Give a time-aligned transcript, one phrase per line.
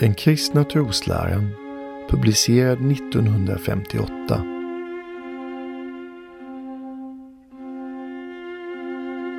[0.00, 1.50] Den kristna trosläran
[2.10, 4.44] publicerad 1958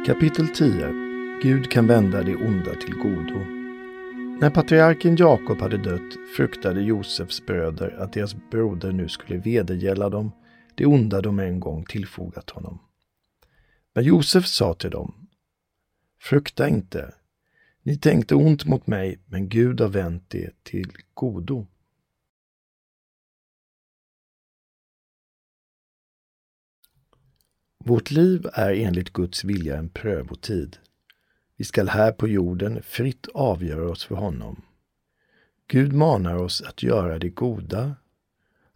[0.05, 0.93] Kapitel 10
[1.43, 3.39] Gud kan vända det onda till godo.
[4.41, 10.31] När patriarken Jakob hade dött fruktade Josefs bröder att deras broder nu skulle vedergälla dem
[10.75, 12.79] det onda de en gång tillfogat honom.
[13.95, 15.27] Men Josef sa till dem
[16.21, 17.13] Frukta inte,
[17.89, 21.67] ni tänkte ont mot mig, men Gud har vänt det till godo.
[27.77, 30.77] Vårt liv är enligt Guds vilja en prövotid.
[31.57, 34.61] Vi skall här på jorden fritt avgöra oss för honom.
[35.67, 37.95] Gud manar oss att göra det goda,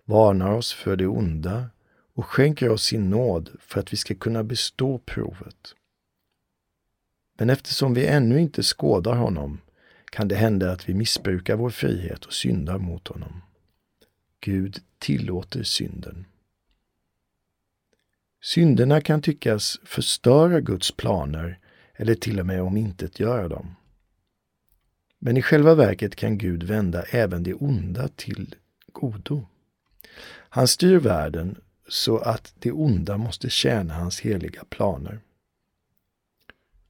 [0.06, 1.70] varnar oss för det onda
[2.14, 5.76] och skänker oss sin nåd för att vi ska kunna bestå provet.
[7.38, 9.62] Men eftersom vi ännu inte skådar honom
[10.12, 13.42] kan det hända att vi missbrukar vår frihet och syndar mot honom.
[14.40, 16.26] Gud tillåter synden.
[18.42, 21.60] Synderna kan tyckas förstöra Guds planer
[21.96, 23.76] eller till och med omintetgöra dem.
[25.20, 28.56] Men i själva verket kan Gud vända även det onda till
[28.92, 29.48] godo.
[30.50, 31.58] Han styr världen
[31.88, 35.20] så att det onda måste tjäna hans heliga planer.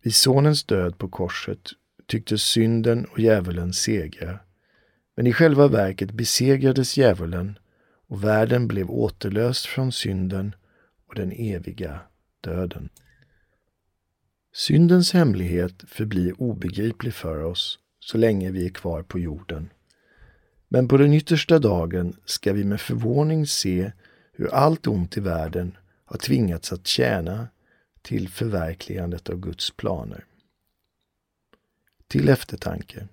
[0.04, 1.70] Vid Sonens död på korset
[2.08, 4.40] tycktes synden och djävulen segra,
[5.16, 7.58] men i själva verket besegrades djävulen
[8.08, 10.56] och världen blev återlöst från synden
[11.08, 12.00] och den eviga
[12.42, 12.90] döden.
[14.54, 19.70] Syndens hemlighet förblir obegriplig för oss så länge vi är kvar på jorden.
[20.68, 23.92] Men på den yttersta dagen ska vi med förvåning se
[24.34, 27.48] hur allt ont i världen har tvingats att tjäna
[28.04, 30.26] till förverkligandet av Guds planer.
[32.08, 33.08] Till eftertanke.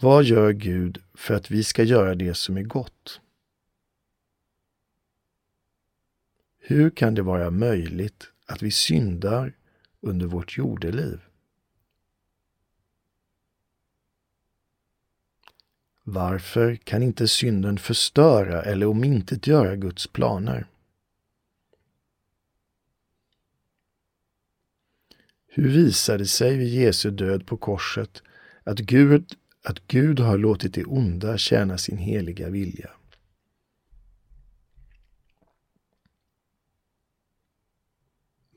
[0.00, 3.20] Vad gör Gud för att vi ska göra det som är gott?
[6.58, 9.52] Hur kan det vara möjligt att vi syndar
[10.00, 11.20] under vårt jordeliv?
[16.02, 20.66] Varför kan inte synden förstöra eller omintetgöra Guds planer?
[25.52, 28.22] Hur visar det sig vid Jesu död på korset
[28.64, 29.34] att Gud,
[29.64, 32.90] att Gud har låtit det onda tjäna sin heliga vilja?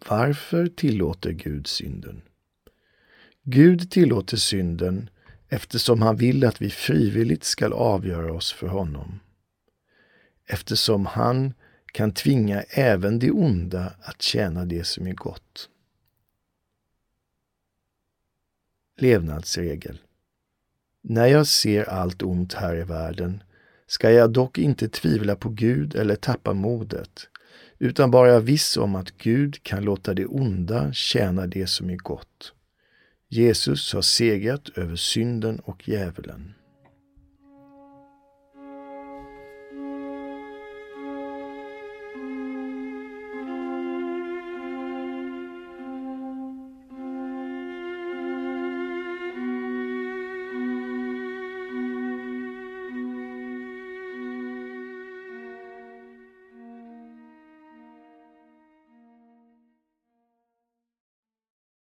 [0.09, 2.21] Varför tillåter Gud synden?
[3.43, 5.09] Gud tillåter synden
[5.49, 9.19] eftersom han vill att vi frivilligt skall avgöra oss för honom.
[10.45, 11.53] Eftersom han
[11.93, 15.69] kan tvinga även det onda att tjäna det som är gott.
[18.97, 19.99] Levnadsregel
[21.01, 23.43] När jag ser allt ont här i världen
[23.87, 27.27] ska jag dock inte tvivla på Gud eller tappa modet,
[27.79, 32.53] utan bara viss om att Gud kan låta det onda tjäna det som är gott.
[33.29, 36.53] Jesus har segrat över synden och djävulen.